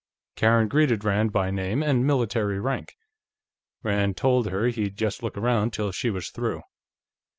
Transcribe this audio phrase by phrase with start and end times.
[0.35, 2.97] Karen greeted Rand by name and military rank;
[3.83, 6.63] Rand told her he'd just look around till she was through.